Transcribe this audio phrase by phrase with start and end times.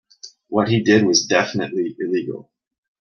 [0.47, 2.49] What he did was definitively illegal.